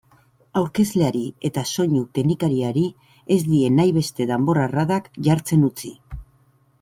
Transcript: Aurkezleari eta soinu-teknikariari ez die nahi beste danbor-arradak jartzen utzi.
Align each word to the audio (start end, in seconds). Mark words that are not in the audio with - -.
Aurkezleari 0.59 1.19
eta 1.49 1.63
soinu-teknikariari 1.71 2.85
ez 3.37 3.39
die 3.49 3.69
nahi 3.81 3.93
beste 4.01 4.27
danbor-arradak 4.31 5.11
jartzen 5.29 5.69
utzi. 5.73 5.93